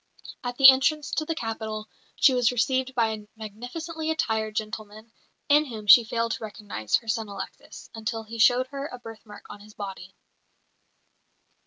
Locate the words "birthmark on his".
8.97-9.75